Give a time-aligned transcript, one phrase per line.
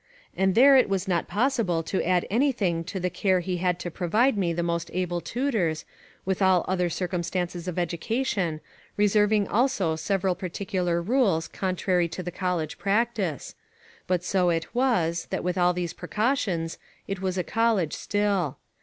[0.35, 3.91] And there it was not possible to add anything to the care he had to
[3.91, 5.85] provide me the most able tutors,
[6.25, 8.61] with all other circumstances of education,
[8.97, 13.53] reserving also several particular rules contrary to the college practice;
[14.07, 18.57] but so it was, that with all these precautions, it was a college still.